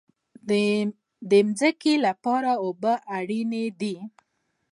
د 1.29 1.31
ځمکې 1.53 1.93
لپاره 2.05 2.51
اوبه 2.63 2.93
اړین 3.17 3.51
دي 3.81 3.95